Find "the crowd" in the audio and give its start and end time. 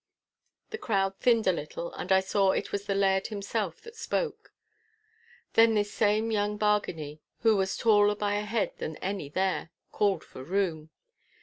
0.71-1.19